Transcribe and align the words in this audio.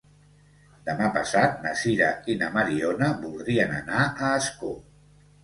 Demà 0.87 1.09
passat 1.17 1.59
na 1.65 1.73
Sira 1.81 2.07
i 2.33 2.39
na 2.41 2.49
Mariona 2.57 3.11
voldrien 3.27 3.77
anar 3.83 4.01
a 4.17 4.33
Ascó. 4.41 4.75